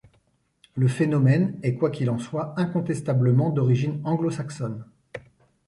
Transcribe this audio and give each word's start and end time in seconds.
Le 0.73 0.87
phénomène 0.87 1.59
est 1.61 1.75
quoi 1.75 1.91
qu’il 1.91 2.09
en 2.09 2.17
soit, 2.17 2.55
incontestablement, 2.59 3.51
d’origine 3.51 4.01
anglo-saxonne. 4.03 4.83